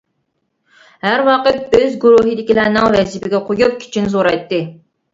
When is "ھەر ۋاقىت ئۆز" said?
1.07-1.99